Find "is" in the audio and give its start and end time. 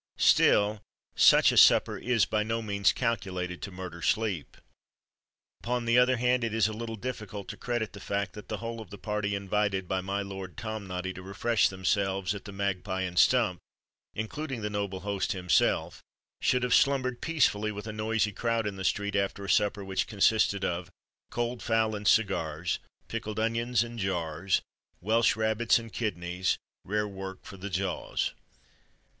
1.95-2.25, 6.55-6.67